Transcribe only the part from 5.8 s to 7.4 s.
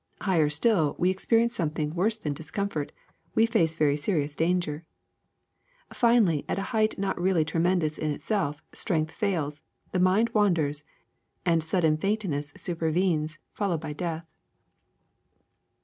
Finally, at a height not